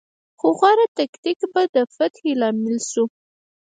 [0.39, 3.03] خو غوره تکتیک به د فتحې لامل شو.